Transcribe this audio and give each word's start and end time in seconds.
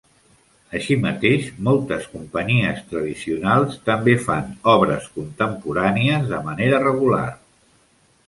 Així 0.77 0.95
mateix, 1.01 1.49
moltes 1.65 2.05
companyies 2.13 2.79
"tradicionals" 2.93 3.77
també 3.89 4.15
fan 4.29 4.49
obres 4.73 5.05
contemporànies 5.19 6.27
de 6.33 6.43
manera 6.51 6.81
regular. 6.87 7.29